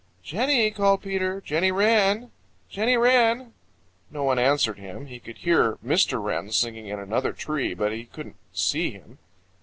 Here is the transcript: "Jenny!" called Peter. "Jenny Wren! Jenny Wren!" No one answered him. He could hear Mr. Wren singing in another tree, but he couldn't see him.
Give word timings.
"Jenny!" 0.23 0.71
called 0.71 1.03
Peter. 1.03 1.41
"Jenny 1.41 1.71
Wren! 1.71 2.31
Jenny 2.71 2.97
Wren!" 2.97 3.53
No 4.09 4.23
one 4.23 4.39
answered 4.39 4.79
him. 4.79 5.05
He 5.05 5.19
could 5.19 5.37
hear 5.37 5.77
Mr. 5.85 6.19
Wren 6.19 6.49
singing 6.51 6.87
in 6.87 6.97
another 6.99 7.33
tree, 7.33 7.75
but 7.75 7.91
he 7.91 8.05
couldn't 8.05 8.37
see 8.51 8.89
him. 8.89 9.19